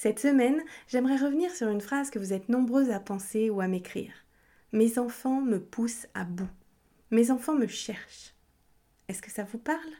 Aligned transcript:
Cette 0.00 0.20
semaine, 0.20 0.62
j'aimerais 0.86 1.16
revenir 1.16 1.50
sur 1.50 1.66
une 1.66 1.80
phrase 1.80 2.10
que 2.10 2.20
vous 2.20 2.32
êtes 2.32 2.48
nombreuses 2.48 2.90
à 2.90 3.00
penser 3.00 3.50
ou 3.50 3.60
à 3.60 3.66
m'écrire. 3.66 4.12
Mes 4.70 4.96
enfants 4.96 5.40
me 5.40 5.58
poussent 5.58 6.06
à 6.14 6.22
bout. 6.22 6.46
Mes 7.10 7.32
enfants 7.32 7.56
me 7.56 7.66
cherchent. 7.66 8.32
Est-ce 9.08 9.20
que 9.20 9.32
ça 9.32 9.42
vous 9.42 9.58
parle? 9.58 9.90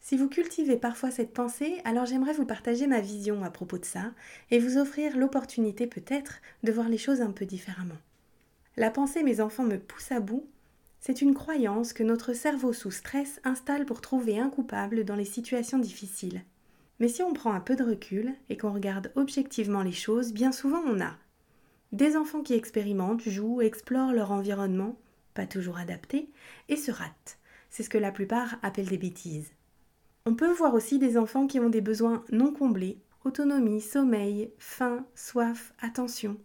Si 0.00 0.18
vous 0.18 0.28
cultivez 0.28 0.76
parfois 0.76 1.10
cette 1.10 1.32
pensée, 1.32 1.80
alors 1.86 2.04
j'aimerais 2.04 2.34
vous 2.34 2.44
partager 2.44 2.86
ma 2.86 3.00
vision 3.00 3.44
à 3.44 3.50
propos 3.50 3.78
de 3.78 3.86
ça 3.86 4.12
et 4.50 4.58
vous 4.58 4.76
offrir 4.76 5.16
l'opportunité 5.16 5.86
peut-être 5.86 6.42
de 6.62 6.70
voir 6.70 6.90
les 6.90 6.98
choses 6.98 7.22
un 7.22 7.30
peu 7.30 7.46
différemment. 7.46 7.96
La 8.76 8.90
pensée 8.90 9.22
mes 9.22 9.40
enfants 9.40 9.64
me 9.64 9.78
poussent 9.78 10.12
à 10.12 10.20
bout, 10.20 10.46
c'est 11.00 11.22
une 11.22 11.32
croyance 11.32 11.94
que 11.94 12.02
notre 12.02 12.34
cerveau 12.34 12.74
sous 12.74 12.90
stress 12.90 13.40
installe 13.42 13.86
pour 13.86 14.02
trouver 14.02 14.38
un 14.38 14.50
coupable 14.50 15.06
dans 15.06 15.16
les 15.16 15.24
situations 15.24 15.78
difficiles. 15.78 16.44
Mais 16.98 17.08
si 17.08 17.22
on 17.22 17.32
prend 17.32 17.52
un 17.52 17.60
peu 17.60 17.76
de 17.76 17.84
recul 17.84 18.34
et 18.48 18.56
qu'on 18.56 18.72
regarde 18.72 19.12
objectivement 19.16 19.82
les 19.82 19.92
choses, 19.92 20.32
bien 20.32 20.52
souvent 20.52 20.82
on 20.86 21.00
a 21.00 21.16
des 21.92 22.16
enfants 22.16 22.42
qui 22.42 22.54
expérimentent, 22.54 23.28
jouent, 23.28 23.60
explorent 23.60 24.12
leur 24.12 24.32
environnement, 24.32 24.98
pas 25.34 25.46
toujours 25.46 25.78
adapté, 25.78 26.30
et 26.68 26.76
se 26.76 26.90
ratent. 26.90 27.38
C'est 27.70 27.82
ce 27.82 27.90
que 27.90 27.98
la 27.98 28.12
plupart 28.12 28.56
appellent 28.62 28.88
des 28.88 28.98
bêtises. 28.98 29.52
On 30.24 30.34
peut 30.34 30.50
voir 30.50 30.74
aussi 30.74 30.98
des 30.98 31.16
enfants 31.16 31.46
qui 31.46 31.60
ont 31.60 31.70
des 31.70 31.80
besoins 31.80 32.24
non 32.32 32.52
comblés, 32.52 32.98
autonomie, 33.24 33.80
sommeil, 33.80 34.50
faim, 34.58 35.06
soif, 35.14 35.72
attention, 35.80 36.36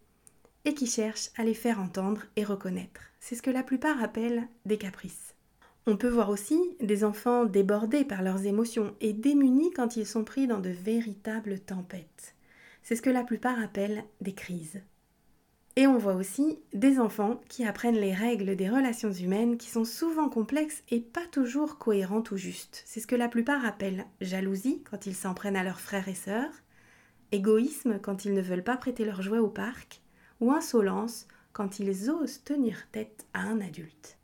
et 0.66 0.73
qui 0.73 0.88
cherchent 0.88 1.31
à 1.38 1.44
les 1.44 1.53
faire 1.53 1.79
entendre 1.79 2.23
et 2.35 2.44
reconnaître. 2.44 3.02
C'est 3.19 3.35
ce 3.35 3.41
que 3.41 3.52
la 3.52 3.63
plupart 3.63 4.02
appellent 4.02 4.47
des 4.66 4.77
caprices. 4.77 5.33
On 5.87 5.97
peut 5.97 6.09
voir 6.09 6.29
aussi 6.29 6.59
des 6.79 7.03
enfants 7.03 7.45
débordés 7.45 8.05
par 8.05 8.21
leurs 8.21 8.45
émotions 8.45 8.95
et 9.01 9.13
démunis 9.13 9.71
quand 9.71 9.97
ils 9.97 10.05
sont 10.05 10.23
pris 10.23 10.45
dans 10.45 10.59
de 10.59 10.69
véritables 10.69 11.59
tempêtes. 11.59 12.35
C'est 12.83 12.95
ce 12.95 13.01
que 13.01 13.09
la 13.09 13.23
plupart 13.23 13.59
appellent 13.59 14.03
des 14.21 14.33
crises. 14.33 14.81
Et 15.77 15.88
on 15.88 15.97
voit 15.97 16.15
aussi 16.15 16.59
des 16.73 16.99
enfants 16.99 17.41
qui 17.47 17.65
apprennent 17.65 17.99
les 17.99 18.13
règles 18.13 18.55
des 18.55 18.69
relations 18.69 19.11
humaines 19.11 19.57
qui 19.57 19.69
sont 19.69 19.85
souvent 19.85 20.29
complexes 20.29 20.83
et 20.89 20.99
pas 20.99 21.25
toujours 21.31 21.79
cohérentes 21.79 22.29
ou 22.31 22.38
justes. 22.38 22.83
C'est 22.85 22.99
ce 22.99 23.07
que 23.07 23.16
la 23.16 23.29
plupart 23.29 23.66
appellent 23.66 24.05
jalousie 24.19 24.83
quand 24.89 25.07
ils 25.07 25.16
s'en 25.16 25.33
prennent 25.33 25.55
à 25.55 25.63
leurs 25.63 25.79
frères 25.79 26.09
et 26.09 26.16
sœurs, 26.16 26.53
égoïsme 27.31 27.99
quand 27.99 28.25
ils 28.25 28.33
ne 28.33 28.41
veulent 28.41 28.63
pas 28.63 28.77
prêter 28.77 29.05
leurs 29.05 29.21
jouets 29.21 29.39
au 29.39 29.47
parc, 29.47 30.01
ou 30.41 30.51
insolence 30.51 31.25
quand 31.53 31.79
ils 31.79 32.09
osent 32.09 32.43
tenir 32.43 32.88
tête 32.91 33.25
à 33.33 33.41
un 33.41 33.61
adulte. 33.61 34.17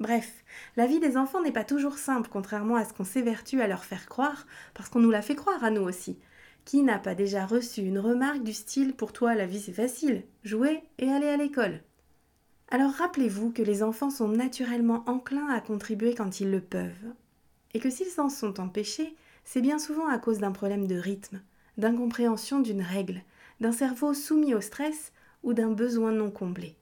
Bref, 0.00 0.44
la 0.76 0.86
vie 0.86 1.00
des 1.00 1.16
enfants 1.16 1.42
n'est 1.42 1.52
pas 1.52 1.64
toujours 1.64 1.98
simple, 1.98 2.28
contrairement 2.32 2.76
à 2.76 2.84
ce 2.84 2.92
qu'on 2.92 3.04
s'évertue 3.04 3.60
à 3.60 3.66
leur 3.66 3.84
faire 3.84 4.06
croire, 4.06 4.46
parce 4.74 4.88
qu'on 4.88 5.00
nous 5.00 5.10
l'a 5.10 5.22
fait 5.22 5.34
croire 5.34 5.64
à 5.64 5.70
nous 5.70 5.82
aussi. 5.82 6.18
Qui 6.64 6.82
n'a 6.82 6.98
pas 6.98 7.14
déjà 7.14 7.46
reçu 7.46 7.80
une 7.80 7.98
remarque 7.98 8.44
du 8.44 8.52
style 8.52 8.94
Pour 8.94 9.12
toi, 9.12 9.34
la 9.34 9.46
vie 9.46 9.60
c'est 9.60 9.72
facile, 9.72 10.22
jouer 10.44 10.82
et 10.98 11.10
aller 11.10 11.26
à 11.26 11.36
l'école? 11.36 11.82
Alors 12.70 12.92
rappelez-vous 12.92 13.50
que 13.50 13.62
les 13.62 13.82
enfants 13.82 14.10
sont 14.10 14.28
naturellement 14.28 15.02
enclins 15.06 15.48
à 15.48 15.60
contribuer 15.60 16.14
quand 16.14 16.40
ils 16.40 16.50
le 16.50 16.60
peuvent, 16.60 17.14
et 17.74 17.80
que 17.80 17.90
s'ils 17.90 18.06
s'en 18.06 18.28
sont 18.28 18.60
empêchés, 18.60 19.16
c'est 19.44 19.62
bien 19.62 19.78
souvent 19.78 20.06
à 20.06 20.18
cause 20.18 20.38
d'un 20.38 20.52
problème 20.52 20.86
de 20.86 20.96
rythme, 20.96 21.40
d'incompréhension 21.78 22.60
d'une 22.60 22.82
règle, 22.82 23.22
d'un 23.60 23.72
cerveau 23.72 24.14
soumis 24.14 24.54
au 24.54 24.60
stress 24.60 25.12
ou 25.42 25.54
d'un 25.54 25.70
besoin 25.70 26.12
non 26.12 26.30
comblé. 26.30 26.77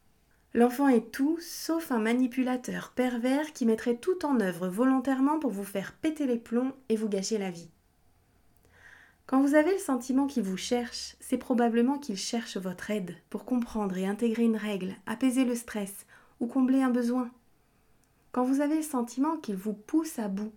L'enfant 0.56 0.88
est 0.88 1.12
tout 1.12 1.36
sauf 1.38 1.92
un 1.92 1.98
manipulateur 1.98 2.92
pervers 2.96 3.52
qui 3.52 3.66
mettrait 3.66 3.98
tout 3.98 4.24
en 4.24 4.40
œuvre 4.40 4.68
volontairement 4.68 5.38
pour 5.38 5.50
vous 5.50 5.64
faire 5.64 5.92
péter 5.92 6.26
les 6.26 6.38
plombs 6.38 6.72
et 6.88 6.96
vous 6.96 7.10
gâcher 7.10 7.36
la 7.36 7.50
vie. 7.50 7.68
Quand 9.26 9.42
vous 9.42 9.54
avez 9.54 9.72
le 9.72 9.78
sentiment 9.78 10.26
qu'il 10.26 10.44
vous 10.44 10.56
cherche, 10.56 11.14
c'est 11.20 11.36
probablement 11.36 11.98
qu'il 11.98 12.16
cherche 12.16 12.56
votre 12.56 12.90
aide 12.90 13.14
pour 13.28 13.44
comprendre 13.44 13.98
et 13.98 14.06
intégrer 14.06 14.44
une 14.44 14.56
règle, 14.56 14.94
apaiser 15.04 15.44
le 15.44 15.54
stress 15.54 16.06
ou 16.40 16.46
combler 16.46 16.80
un 16.80 16.88
besoin. 16.88 17.30
Quand 18.32 18.44
vous 18.44 18.62
avez 18.62 18.76
le 18.76 18.82
sentiment 18.82 19.36
qu'il 19.36 19.56
vous 19.56 19.74
pousse 19.74 20.18
à 20.18 20.28
bout, 20.28 20.54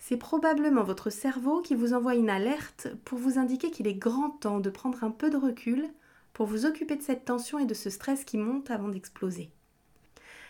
c'est 0.00 0.16
probablement 0.16 0.82
votre 0.82 1.08
cerveau 1.08 1.62
qui 1.62 1.76
vous 1.76 1.94
envoie 1.94 2.16
une 2.16 2.30
alerte 2.30 2.88
pour 3.04 3.18
vous 3.18 3.38
indiquer 3.38 3.70
qu'il 3.70 3.86
est 3.86 3.94
grand 3.94 4.30
temps 4.30 4.58
de 4.58 4.70
prendre 4.70 5.04
un 5.04 5.12
peu 5.12 5.30
de 5.30 5.36
recul 5.36 5.88
pour 6.36 6.44
vous 6.44 6.66
occuper 6.66 6.96
de 6.96 7.02
cette 7.02 7.24
tension 7.24 7.58
et 7.58 7.64
de 7.64 7.72
ce 7.72 7.88
stress 7.88 8.22
qui 8.22 8.36
monte 8.36 8.70
avant 8.70 8.90
d'exploser. 8.90 9.48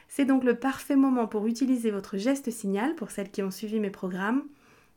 C'est 0.08 0.24
donc 0.24 0.42
le 0.42 0.58
parfait 0.58 0.96
moment 0.96 1.28
pour 1.28 1.46
utiliser 1.46 1.92
votre 1.92 2.16
geste 2.16 2.50
signal 2.50 2.96
pour 2.96 3.12
celles 3.12 3.30
qui 3.30 3.40
ont 3.40 3.52
suivi 3.52 3.78
mes 3.78 3.90
programmes 3.90 4.42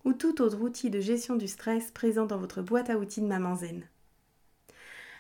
ou 0.03 0.13
tout 0.13 0.41
autre 0.41 0.59
outil 0.61 0.89
de 0.89 0.99
gestion 0.99 1.35
du 1.35 1.47
stress 1.47 1.91
présent 1.91 2.25
dans 2.25 2.39
votre 2.39 2.63
boîte 2.63 2.89
à 2.89 2.97
outils 2.97 3.21
de 3.21 3.27
Maman 3.27 3.53
Zen. 3.53 3.83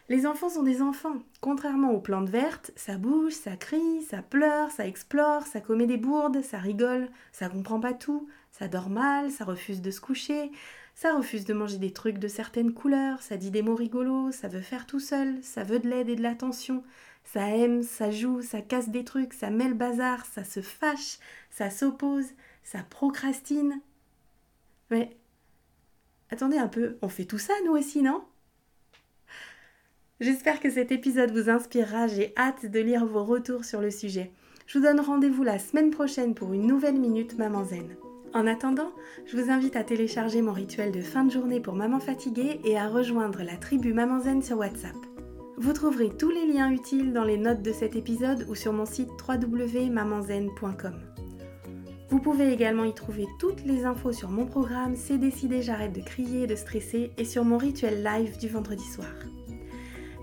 Les 0.09 0.25
enfants 0.25 0.49
sont 0.49 0.63
des 0.63 0.81
enfants. 0.81 1.17
Contrairement 1.39 1.91
aux 1.91 1.99
plantes 1.99 2.29
vertes, 2.29 2.71
ça 2.75 2.97
bouge, 2.97 3.33
ça 3.33 3.55
crie, 3.55 4.01
ça 4.09 4.23
pleure, 4.23 4.71
ça 4.71 4.87
explore, 4.87 5.43
ça 5.43 5.61
commet 5.61 5.85
des 5.85 5.97
bourdes, 5.97 6.41
ça 6.41 6.57
rigole, 6.57 7.09
ça 7.31 7.47
comprend 7.47 7.79
pas 7.79 7.93
tout, 7.93 8.27
ça 8.51 8.67
dort 8.67 8.89
mal, 8.89 9.29
ça 9.29 9.45
refuse 9.45 9.83
de 9.83 9.91
se 9.91 10.01
coucher, 10.01 10.51
ça 10.95 11.15
refuse 11.15 11.45
de 11.45 11.53
manger 11.53 11.77
des 11.77 11.93
trucs 11.93 12.17
de 12.17 12.27
certaines 12.27 12.73
couleurs, 12.73 13.21
ça 13.21 13.37
dit 13.37 13.51
des 13.51 13.61
mots 13.61 13.75
rigolos, 13.75 14.31
ça 14.31 14.47
veut 14.47 14.61
faire 14.61 14.87
tout 14.87 14.99
seul, 14.99 15.43
ça 15.43 15.63
veut 15.63 15.77
de 15.77 15.87
l'aide 15.87 16.09
et 16.09 16.15
de 16.15 16.23
l'attention, 16.23 16.83
ça 17.23 17.47
aime, 17.55 17.83
ça 17.83 18.09
joue, 18.09 18.41
ça 18.41 18.61
casse 18.61 18.89
des 18.89 19.03
trucs, 19.03 19.33
ça 19.33 19.51
met 19.51 19.67
le 19.67 19.75
bazar, 19.75 20.25
ça 20.25 20.43
se 20.43 20.61
fâche, 20.61 21.19
ça 21.51 21.69
s'oppose, 21.69 22.25
ça 22.63 22.79
procrastine. 22.89 23.79
Mais 24.89 25.15
attendez 26.31 26.57
un 26.57 26.67
peu, 26.67 26.97
on 27.03 27.09
fait 27.09 27.25
tout 27.25 27.37
ça 27.37 27.53
nous 27.67 27.73
aussi, 27.73 28.01
non? 28.01 28.23
J'espère 30.19 30.59
que 30.59 30.69
cet 30.69 30.91
épisode 30.91 31.31
vous 31.31 31.49
inspirera, 31.49 32.07
j'ai 32.07 32.33
hâte 32.35 32.65
de 32.65 32.79
lire 32.81 33.05
vos 33.05 33.23
retours 33.23 33.63
sur 33.63 33.79
le 33.79 33.89
sujet. 33.89 34.31
Je 34.67 34.77
vous 34.77 34.83
donne 34.83 34.99
rendez-vous 34.99 35.43
la 35.43 35.59
semaine 35.59 35.91
prochaine 35.91 36.35
pour 36.35 36.51
une 36.51 36.67
nouvelle 36.67 36.99
Minute 36.99 37.37
Maman 37.37 37.63
Zen. 37.63 37.95
En 38.33 38.45
attendant, 38.45 38.91
je 39.25 39.37
vous 39.37 39.49
invite 39.49 39.77
à 39.77 39.83
télécharger 39.85 40.41
mon 40.41 40.51
rituel 40.51 40.91
de 40.91 40.99
fin 40.99 41.23
de 41.23 41.31
journée 41.31 41.61
pour 41.61 41.73
maman 41.73 42.01
fatiguée 42.01 42.59
et 42.65 42.77
à 42.77 42.89
rejoindre 42.89 43.43
la 43.43 43.55
tribu 43.55 43.93
Maman 43.93 44.19
Zen 44.19 44.41
sur 44.41 44.57
WhatsApp. 44.57 44.97
Vous 45.57 45.71
trouverez 45.71 46.09
tous 46.09 46.31
les 46.31 46.47
liens 46.47 46.69
utiles 46.69 47.13
dans 47.13 47.23
les 47.23 47.37
notes 47.37 47.61
de 47.61 47.71
cet 47.71 47.95
épisode 47.95 48.45
ou 48.49 48.55
sur 48.55 48.73
mon 48.73 48.85
site 48.85 49.09
www.mamanzen.com. 49.25 50.99
Vous 52.09 52.19
pouvez 52.19 52.51
également 52.51 52.83
y 52.83 52.93
trouver 52.93 53.25
toutes 53.39 53.63
les 53.63 53.85
infos 53.85 54.11
sur 54.11 54.29
mon 54.29 54.45
programme 54.45 54.97
C'est 54.97 55.17
décidé, 55.17 55.61
j'arrête 55.61 55.93
de 55.93 56.01
crier 56.01 56.43
et 56.43 56.47
de 56.47 56.55
stresser 56.55 57.11
et 57.17 57.23
sur 57.23 57.45
mon 57.45 57.57
rituel 57.57 58.03
live 58.03 58.37
du 58.37 58.49
vendredi 58.49 58.83
soir. 58.83 59.07